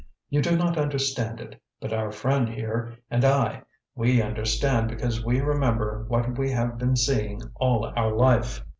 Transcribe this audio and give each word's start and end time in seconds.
You 0.31 0.41
do 0.41 0.57
not 0.57 0.79
understand 0.79 1.39
it, 1.39 1.61
but 1.79 1.93
our 1.93 2.11
friend 2.11 2.49
here, 2.49 2.97
and 3.11 3.23
I, 3.23 3.61
we 3.93 4.19
understand 4.19 4.87
because 4.89 5.23
we 5.23 5.41
remember 5.41 6.05
what 6.07 6.39
we 6.39 6.49
have 6.49 6.79
been 6.79 6.95
seeing 6.95 7.39
all 7.59 7.85
our 7.95 8.11
life. 8.11 8.65